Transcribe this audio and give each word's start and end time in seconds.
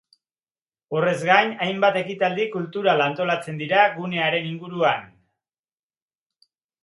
Horrez 0.99 1.17
gain, 1.27 1.51
hainbat 1.65 1.99
ekitaldi 1.99 2.47
kultural 2.55 3.03
antolatzen 3.07 3.61
dira 3.63 3.83
gunearen 3.99 4.49
inguruan. 4.53 5.05